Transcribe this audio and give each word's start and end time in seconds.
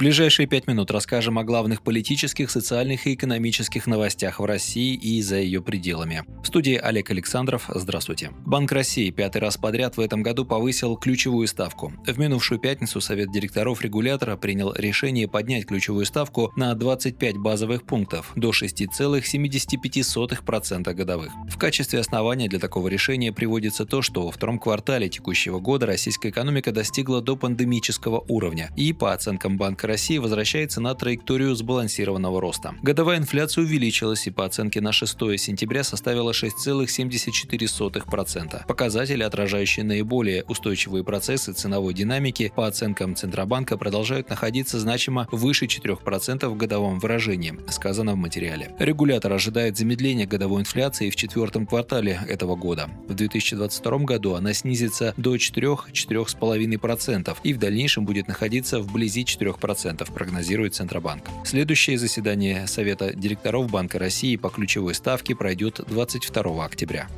ближайшие 0.00 0.46
пять 0.46 0.66
минут 0.66 0.90
расскажем 0.90 1.38
о 1.38 1.44
главных 1.44 1.82
политических, 1.82 2.50
социальных 2.50 3.06
и 3.06 3.12
экономических 3.12 3.86
новостях 3.86 4.40
в 4.40 4.46
России 4.46 4.94
и 4.94 5.20
за 5.20 5.36
ее 5.36 5.60
пределами. 5.60 6.24
В 6.42 6.46
студии 6.46 6.76
Олег 6.76 7.10
Александров. 7.10 7.68
Здравствуйте. 7.68 8.30
Банк 8.46 8.72
России 8.72 9.10
пятый 9.10 9.42
раз 9.42 9.58
подряд 9.58 9.98
в 9.98 10.00
этом 10.00 10.22
году 10.22 10.46
повысил 10.46 10.96
ключевую 10.96 11.46
ставку. 11.46 11.92
В 12.06 12.18
минувшую 12.18 12.58
пятницу 12.58 13.02
Совет 13.02 13.30
директоров 13.30 13.82
регулятора 13.82 14.38
принял 14.38 14.72
решение 14.72 15.28
поднять 15.28 15.66
ключевую 15.66 16.06
ставку 16.06 16.50
на 16.56 16.74
25 16.74 17.36
базовых 17.36 17.84
пунктов 17.84 18.32
до 18.36 18.52
6,75% 18.52 20.94
годовых. 20.94 21.30
В 21.46 21.58
качестве 21.58 21.98
основания 21.98 22.48
для 22.48 22.58
такого 22.58 22.88
решения 22.88 23.34
приводится 23.34 23.84
то, 23.84 24.00
что 24.00 24.24
во 24.24 24.32
втором 24.32 24.58
квартале 24.58 25.10
текущего 25.10 25.58
года 25.58 25.84
российская 25.84 26.30
экономика 26.30 26.72
достигла 26.72 27.20
до 27.20 27.36
пандемического 27.36 28.24
уровня 28.28 28.70
и, 28.78 28.94
по 28.94 29.12
оценкам 29.12 29.58
Банка 29.58 29.89
России 29.90 30.18
возвращается 30.18 30.80
на 30.80 30.94
траекторию 30.94 31.56
сбалансированного 31.56 32.40
роста. 32.40 32.76
Годовая 32.80 33.18
инфляция 33.18 33.64
увеличилась 33.64 34.28
и 34.28 34.30
по 34.30 34.44
оценке 34.44 34.80
на 34.80 34.92
6 34.92 35.18
сентября 35.36 35.82
составила 35.82 36.30
6,74%. 36.30 38.66
Показатели, 38.68 39.24
отражающие 39.24 39.84
наиболее 39.84 40.44
устойчивые 40.44 41.02
процессы 41.02 41.52
ценовой 41.52 41.92
динамики, 41.92 42.52
по 42.54 42.68
оценкам 42.68 43.16
Центробанка 43.16 43.76
продолжают 43.76 44.30
находиться 44.30 44.78
значимо 44.78 45.26
выше 45.32 45.64
4% 45.64 46.48
в 46.48 46.56
годовом 46.56 47.00
выражении, 47.00 47.58
сказано 47.68 48.12
в 48.12 48.16
материале. 48.16 48.72
Регулятор 48.78 49.32
ожидает 49.32 49.76
замедления 49.76 50.28
годовой 50.28 50.60
инфляции 50.60 51.10
в 51.10 51.16
четвертом 51.16 51.66
квартале 51.66 52.20
этого 52.28 52.54
года. 52.54 52.88
В 53.08 53.14
2022 53.14 53.98
году 53.98 54.34
она 54.34 54.52
снизится 54.52 55.14
до 55.16 55.34
4-4,5% 55.34 57.36
и 57.42 57.52
в 57.52 57.58
дальнейшем 57.58 58.04
будет 58.04 58.28
находиться 58.28 58.78
вблизи 58.78 59.24
4% 59.24 59.79
2%, 59.84 60.12
прогнозирует 60.12 60.74
Центробанк. 60.74 61.24
Следующее 61.44 61.98
заседание 61.98 62.66
Совета 62.66 63.12
директоров 63.14 63.70
Банка 63.70 63.98
России 63.98 64.36
по 64.36 64.50
ключевой 64.50 64.94
ставке 64.94 65.34
пройдет 65.34 65.80
22 65.88 66.64
октября. 66.64 67.08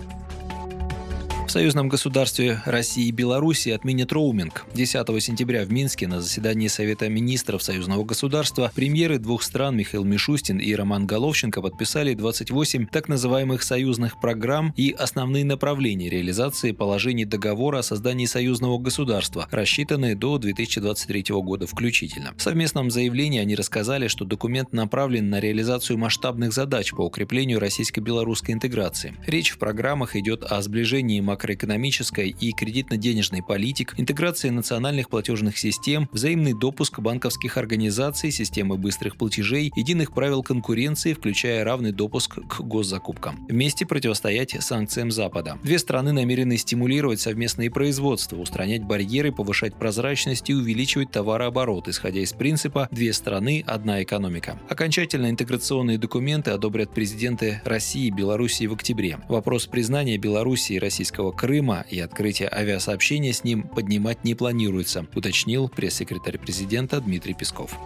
Союзном 1.53 1.91
государстве 1.91 2.63
России 2.65 3.09
и 3.09 3.11
Беларуси 3.11 3.69
отменят 3.69 4.11
роуминг. 4.11 4.65
10 4.73 5.23
сентября 5.23 5.67
в 5.67 5.71
Минске 5.71 6.09
на 6.09 6.23
заседании 6.23 6.67
Совета 6.67 7.11
министров 7.11 7.63
союзного 7.63 8.05
государства 8.05 8.73
премьеры 8.75 9.19
двух 9.19 9.43
стран 9.43 9.77
Михаил 9.77 10.03
Мишустин 10.03 10.57
и 10.57 10.75
Роман 10.75 11.07
Головченко 11.07 11.61
подписали 11.61 12.15
28 12.15 12.87
так 12.87 13.07
называемых 13.07 13.63
союзных 13.63 14.19
программ 14.19 14.73
и 14.79 14.93
основные 14.93 15.45
направления 15.45 16.09
реализации 16.09 16.73
положений 16.73 17.27
договора 17.27 17.81
о 17.81 17.83
создании 17.83 18.25
союзного 18.25 18.79
государства, 18.79 19.47
рассчитанные 19.51 20.17
до 20.17 20.39
2023 20.39 21.25
года 21.43 21.67
включительно. 21.67 22.33
В 22.35 22.41
совместном 22.41 22.91
заявлении 22.91 23.41
они 23.41 23.57
рассказали, 23.57 24.09
что 24.09 24.25
документ 24.25 24.73
направлен 24.73 25.29
на 25.29 25.39
реализацию 25.39 25.99
масштабных 25.99 26.55
задач 26.55 26.93
по 26.93 27.03
укреплению 27.03 27.61
российско-белорусской 27.61 28.55
интеграции. 28.55 29.17
Речь 29.27 29.51
в 29.51 29.59
программах 29.59 30.17
идет 30.17 30.45
о 30.45 30.63
сближении 30.63 31.21
макро 31.21 31.42
макроэкономической 31.43 32.29
и 32.29 32.53
кредитно-денежной 32.53 33.43
политик, 33.43 33.95
интеграция 33.97 34.53
национальных 34.53 35.09
платежных 35.09 35.59
систем, 35.59 36.09
взаимный 36.13 36.53
допуск 36.53 37.01
банковских 37.01 37.57
организаций, 37.57 38.31
системы 38.31 38.77
быстрых 38.77 39.17
платежей, 39.17 39.73
единых 39.75 40.13
правил 40.15 40.45
конкуренции, 40.45 41.15
включая 41.15 41.65
равный 41.65 41.91
допуск 41.91 42.39
к 42.47 42.61
госзакупкам. 42.61 43.45
Вместе 43.49 43.85
противостоять 43.85 44.57
санкциям 44.61 45.11
Запада. 45.11 45.59
Две 45.65 45.81
страны 45.81 46.13
намерены 46.13 46.57
стимулировать 46.57 47.21
совместные 47.21 47.71
производства, 47.71 48.37
устранять 48.37 48.85
барьеры, 48.85 49.33
повышать 49.33 49.75
прозрачность 49.75 50.49
и 50.49 50.55
увеличивать 50.55 51.11
товарооборот, 51.11 51.89
исходя 51.89 52.21
из 52.21 52.33
принципа 52.33 52.89
«две 52.93 53.13
страны, 53.13 53.65
одна 53.67 54.03
экономика». 54.03 54.61
Окончательно 54.69 55.29
интеграционные 55.29 55.99
документы 55.99 56.53
одобрят 56.53 56.95
президенты 56.95 57.61
России 57.65 58.07
и 58.07 58.11
Белоруссии 58.11 58.67
в 58.67 58.75
октябре. 58.75 59.19
Вопрос 59.29 59.67
признания 59.67 60.19
Белоруссии 60.19 60.77
и 60.77 60.79
российского 60.79 61.32
Крыма 61.37 61.85
и 61.89 61.99
открытие 61.99 62.49
авиасообщения 62.49 63.33
с 63.33 63.45
ним 63.45 63.63
поднимать 63.63 64.25
не 64.25 64.35
планируется, 64.35 65.07
уточнил 65.15 65.69
пресс-секретарь 65.69 66.39
президента 66.39 67.01
Дмитрий 67.01 67.35
Песков. 67.35 67.77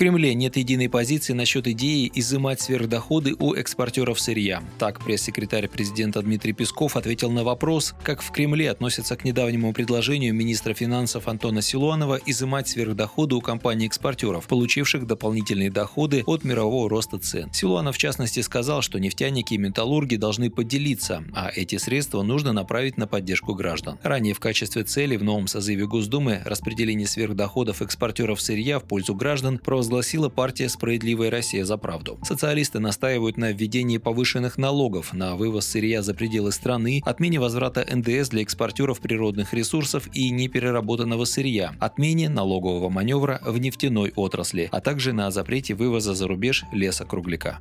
Кремле 0.00 0.34
нет 0.34 0.56
единой 0.56 0.88
позиции 0.88 1.34
насчет 1.34 1.66
идеи 1.68 2.10
изымать 2.14 2.58
сверхдоходы 2.58 3.34
у 3.38 3.52
экспортеров 3.52 4.18
сырья. 4.18 4.62
Так 4.78 5.04
пресс-секретарь 5.04 5.68
президента 5.68 6.22
Дмитрий 6.22 6.54
Песков 6.54 6.96
ответил 6.96 7.30
на 7.30 7.44
вопрос, 7.44 7.94
как 8.02 8.22
в 8.22 8.30
Кремле 8.30 8.70
относятся 8.70 9.14
к 9.14 9.24
недавнему 9.24 9.74
предложению 9.74 10.32
министра 10.32 10.72
финансов 10.72 11.28
Антона 11.28 11.60
Силуанова 11.60 12.18
изымать 12.24 12.66
сверхдоходы 12.66 13.34
у 13.34 13.42
компаний-экспортеров, 13.42 14.46
получивших 14.46 15.06
дополнительные 15.06 15.70
доходы 15.70 16.22
от 16.24 16.44
мирового 16.44 16.88
роста 16.88 17.18
цен. 17.18 17.52
Силуанов 17.52 17.96
в 17.96 17.98
частности 17.98 18.40
сказал, 18.40 18.80
что 18.80 18.98
нефтяники 18.98 19.52
и 19.52 19.58
металлурги 19.58 20.16
должны 20.16 20.48
поделиться, 20.48 21.22
а 21.34 21.50
эти 21.54 21.76
средства 21.76 22.22
нужно 22.22 22.54
направить 22.54 22.96
на 22.96 23.06
поддержку 23.06 23.52
граждан. 23.52 23.98
Ранее 24.02 24.32
в 24.32 24.40
качестве 24.40 24.82
цели 24.82 25.16
в 25.16 25.24
новом 25.24 25.46
созыве 25.46 25.86
Госдумы 25.86 26.40
распределение 26.46 27.06
сверхдоходов 27.06 27.82
экспортеров 27.82 28.40
сырья 28.40 28.78
в 28.78 28.84
пользу 28.84 29.14
граждан 29.14 29.58
провозгласили 29.58 29.89
провозгласила 29.90 30.28
партия 30.28 30.68
«Справедливая 30.68 31.30
Россия 31.30 31.64
за 31.64 31.76
правду». 31.76 32.16
Социалисты 32.22 32.78
настаивают 32.78 33.36
на 33.36 33.50
введении 33.50 33.98
повышенных 33.98 34.56
налогов 34.56 35.12
на 35.12 35.34
вывоз 35.34 35.66
сырья 35.66 36.00
за 36.00 36.14
пределы 36.14 36.52
страны, 36.52 37.02
отмене 37.04 37.40
возврата 37.40 37.84
НДС 37.92 38.28
для 38.28 38.42
экспортеров 38.42 39.00
природных 39.00 39.52
ресурсов 39.52 40.08
и 40.14 40.30
непереработанного 40.30 41.24
сырья, 41.24 41.74
отмене 41.80 42.28
налогового 42.28 42.88
маневра 42.88 43.40
в 43.44 43.58
нефтяной 43.58 44.12
отрасли, 44.14 44.68
а 44.70 44.80
также 44.80 45.12
на 45.12 45.28
запрете 45.32 45.74
вывоза 45.74 46.14
за 46.14 46.28
рубеж 46.28 46.64
леса-кругляка. 46.72 47.58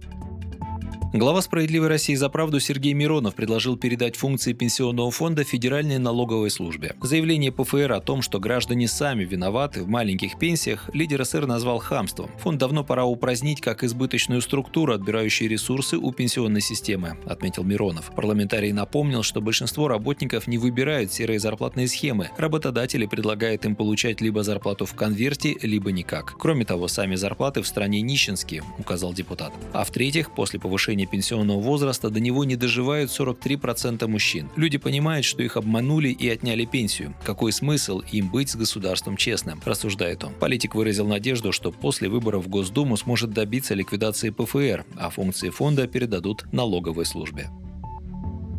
Глава 1.12 1.42
«Справедливой 1.42 1.88
России 1.88 2.14
за 2.14 2.30
правду» 2.30 2.60
Сергей 2.60 2.94
Миронов 2.94 3.34
предложил 3.34 3.76
передать 3.76 4.16
функции 4.16 4.54
пенсионного 4.54 5.10
фонда 5.10 5.44
Федеральной 5.44 5.98
налоговой 5.98 6.52
службе. 6.52 6.96
Заявление 7.02 7.52
ПФР 7.52 7.94
о 7.94 8.00
том, 8.00 8.22
что 8.22 8.40
граждане 8.40 8.88
сами 8.88 9.24
виноваты 9.24 9.82
в 9.82 9.88
маленьких 9.88 10.38
пенсиях, 10.38 10.88
лидер 10.94 11.26
СР 11.26 11.48
назвал 11.48 11.80
хамством. 11.80 12.30
Фонд 12.38 12.60
давно 12.60 12.84
пора 12.84 13.06
упразднить 13.06 13.60
как 13.60 13.84
избыточную 13.84 14.40
структуру, 14.42 14.94
отбирающую 14.94 15.50
ресурсы 15.50 15.98
у 15.98 16.12
пенсионной 16.12 16.62
системы, 16.62 17.18
отметил 17.26 17.64
Миронов. 17.64 18.12
Парламентарий 18.16 18.72
напомнил, 18.72 19.24
что 19.24 19.42
большинство 19.42 19.88
работников 19.88 20.46
не 20.46 20.60
выбирают 20.60 21.12
серые 21.12 21.40
зарплатные 21.40 21.88
схемы. 21.88 22.30
Работодатели 22.38 23.08
предлагают 23.08 23.66
им 23.66 23.76
получать 23.76 24.22
либо 24.22 24.44
зарплату 24.44 24.86
в 24.86 24.94
конверте, 24.94 25.58
либо 25.64 25.92
никак. 25.92 26.36
Кроме 26.38 26.66
того, 26.66 26.88
сами 26.88 27.16
зарплаты 27.16 27.64
в 27.64 27.68
стране 27.68 28.00
нищенские, 28.02 28.62
указал 28.78 29.12
депутат. 29.12 29.52
А 29.74 29.84
в-третьих, 29.84 30.36
после 30.36 30.60
повышения 30.60 30.99
повышения 31.00 31.06
пенсионного 31.06 31.60
возраста 31.60 32.10
до 32.10 32.20
него 32.20 32.46
не 32.46 32.56
доживают 32.56 33.12
43% 33.12 34.08
мужчин. 34.08 34.50
Люди 34.56 34.78
понимают, 34.78 35.26
что 35.26 35.44
их 35.44 35.58
обманули 35.58 36.10
и 36.10 36.30
отняли 36.30 36.66
пенсию. 36.66 37.14
Какой 37.24 37.52
смысл 37.52 38.02
им 38.12 38.30
быть 38.30 38.50
с 38.50 38.56
государством 38.56 39.18
честным, 39.18 39.62
рассуждает 39.66 40.24
он. 40.24 40.34
Политик 40.34 40.76
выразил 40.76 41.08
надежду, 41.08 41.52
что 41.52 41.72
после 41.72 42.10
выборов 42.10 42.46
в 42.46 42.50
Госдуму 42.50 42.98
сможет 42.98 43.32
добиться 43.32 43.76
ликвидации 43.76 44.30
ПФР, 44.30 44.86
а 44.98 45.10
функции 45.10 45.50
фонда 45.50 45.88
передадут 45.88 46.46
налоговой 46.52 47.06
службе. 47.06 47.50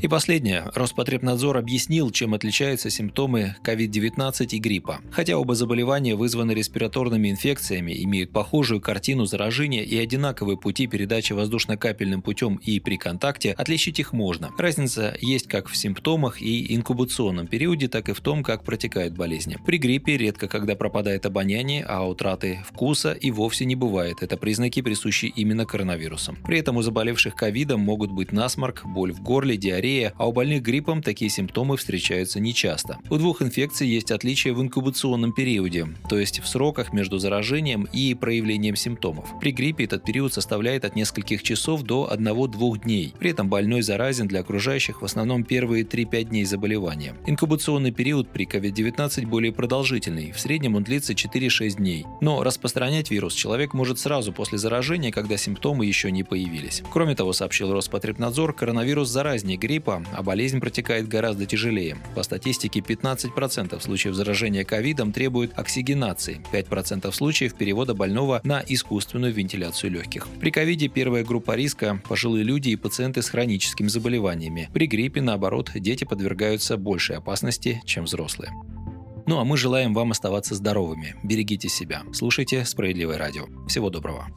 И 0.01 0.09
последнее. 0.09 0.65
Роспотребнадзор 0.75 1.59
объяснил, 1.59 2.11
чем 2.11 2.33
отличаются 2.33 2.89
симптомы 2.89 3.57
COVID-19 3.63 4.47
и 4.53 4.59
гриппа. 4.59 5.01
Хотя 5.11 5.37
оба 5.37 5.55
заболевания 5.55 6.17
вызваны 6.17 6.53
респираторными 6.53 7.31
инфекциями, 7.31 7.93
имеют 8.05 8.33
похожую 8.33 8.81
картину 8.81 9.27
заражения 9.27 9.83
и 9.83 9.99
одинаковые 9.99 10.57
пути 10.57 10.87
передачи 10.87 11.35
воздушно-капельным 11.35 12.23
путем 12.23 12.57
и 12.65 12.81
при 12.81 12.97
контакте, 12.97 13.53
отличить 13.53 14.01
их 14.01 14.15
можно. 14.15 14.49
Разница 14.57 15.15
есть 15.21 15.49
как 15.49 15.69
в 15.69 15.77
симптомах 15.77 16.41
и 16.41 16.75
инкубационном 16.75 17.47
периоде, 17.47 17.89
так 17.89 18.09
и 18.09 18.15
в 18.15 18.21
том, 18.21 18.43
как 18.43 18.65
протекают 18.65 19.13
болезни. 19.13 19.59
При 19.67 19.77
гриппе 19.77 20.17
редко 20.17 20.49
когда 20.49 20.77
пропадает 20.77 21.27
обоняние, 21.27 21.85
а 21.85 22.09
утраты 22.09 22.63
вкуса 22.65 23.13
и 23.13 23.31
вовсе 23.31 23.67
не 23.67 23.77
бывает. 23.77 24.23
Это 24.23 24.39
признаки, 24.39 24.81
присущие 24.81 25.31
именно 25.37 25.67
коронавирусам. 25.67 26.39
При 26.47 26.59
этом 26.59 26.79
у 26.79 26.83
заболевших 26.83 27.35
ковидом 27.35 27.81
могут 27.81 28.11
быть 28.11 28.33
насморк, 28.33 28.87
боль 28.87 29.13
в 29.13 29.21
горле, 29.21 29.59
диарея, 29.59 29.90
диарея, 29.91 30.15
а 30.17 30.29
у 30.29 30.33
больных 30.33 30.63
гриппом 30.63 31.03
такие 31.03 31.31
симптомы 31.31 31.77
встречаются 31.77 32.41
нечасто. 32.41 32.99
У 33.11 33.17
двух 33.19 33.43
инфекций 33.43 33.89
есть 33.89 34.11
отличия 34.11 34.53
в 34.53 34.61
инкубационном 34.61 35.33
периоде, 35.33 35.89
то 36.09 36.19
есть 36.19 36.41
в 36.41 36.49
сроках 36.49 36.93
между 36.93 37.19
заражением 37.19 37.89
и 37.93 38.15
проявлением 38.15 38.77
симптомов. 38.77 39.29
При 39.41 39.53
гриппе 39.53 39.85
этот 39.85 40.05
период 40.05 40.33
составляет 40.33 40.85
от 40.85 40.97
нескольких 40.97 41.43
часов 41.43 41.83
до 41.83 42.11
1-2 42.13 42.83
дней. 42.83 43.15
При 43.19 43.31
этом 43.31 43.49
больной 43.49 43.83
заразен 43.83 44.29
для 44.29 44.41
окружающих 44.41 45.03
в 45.03 45.05
основном 45.05 45.45
первые 45.45 45.85
3-5 45.85 46.25
дней 46.25 46.45
заболевания. 46.45 47.15
Инкубационный 47.27 47.93
период 47.93 48.31
при 48.31 48.47
COVID-19 48.47 49.27
более 49.27 49.53
продолжительный, 49.53 50.33
в 50.33 50.41
среднем 50.41 50.77
он 50.77 50.85
длится 50.85 51.13
4-6 51.13 51.77
дней. 51.77 52.07
Но 52.21 52.43
распространять 52.43 53.11
вирус 53.11 53.35
человек 53.35 53.75
может 53.75 53.99
сразу 53.99 54.33
после 54.33 54.59
заражения, 54.59 55.11
когда 55.11 55.37
симптомы 55.37 55.87
еще 55.87 56.11
не 56.11 56.23
появились. 56.23 56.83
Кроме 56.93 57.15
того, 57.15 57.33
сообщил 57.33 57.73
Роспотребнадзор, 57.73 58.53
коронавирус 58.53 59.09
заразнее 59.09 59.57
гриппа 59.57 59.80
гриппа, 59.81 60.05
а 60.13 60.23
болезнь 60.23 60.61
протекает 60.61 61.09
гораздо 61.09 61.47
тяжелее. 61.47 61.97
По 62.15 62.23
статистике, 62.23 62.81
15% 62.81 63.81
случаев 63.81 64.15
заражения 64.15 64.65
ковидом 64.65 65.13
требуют 65.13 65.59
оксигенации, 65.59 66.43
5% 66.53 67.11
случаев 67.13 67.55
перевода 67.55 67.95
больного 67.95 68.41
на 68.45 68.63
искусственную 68.67 69.33
вентиляцию 69.33 69.93
легких. 69.93 70.29
При 70.41 70.51
ковиде 70.51 70.89
первая 70.89 71.25
группа 71.25 71.57
риска– 71.57 72.03
пожилые 72.09 72.45
люди 72.45 72.71
и 72.71 72.77
пациенты 72.77 73.23
с 73.23 73.31
хроническими 73.31 73.89
заболеваниями. 73.89 74.69
При 74.75 74.87
гриппе, 74.87 75.23
наоборот, 75.23 75.71
дети 75.75 76.05
подвергаются 76.05 76.77
большей 76.77 77.17
опасности, 77.17 77.81
чем 77.87 78.05
взрослые. 78.05 78.53
Ну 79.27 79.39
а 79.39 79.45
мы 79.45 79.57
желаем 79.57 79.95
вам 79.95 80.11
оставаться 80.11 80.55
здоровыми. 80.55 81.15
Берегите 81.23 81.69
себя. 81.69 82.03
Слушайте 82.13 82.65
«Справедливое 82.65 83.17
радио». 83.17 83.47
Всего 83.67 83.89
доброго. 83.89 84.29